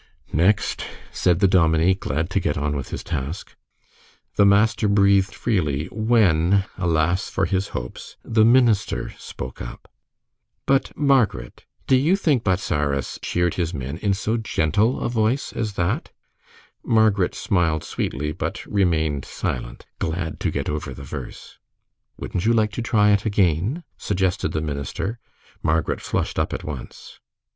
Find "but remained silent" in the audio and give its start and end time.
18.31-19.85